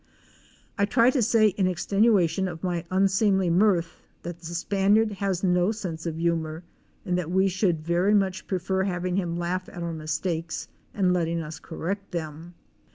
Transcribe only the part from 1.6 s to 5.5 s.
extenuation of my unseemly mirth that the Spaniard has